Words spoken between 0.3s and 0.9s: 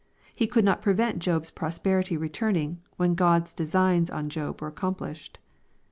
He could not